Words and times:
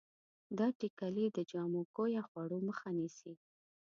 دا 0.57 0.67
ټېکلې 0.79 1.25
د 1.31 1.37
جامو 1.51 1.81
کویه 1.95 2.21
خوړو 2.27 2.57
مخه 2.67 2.89
نیسي. 2.97 3.33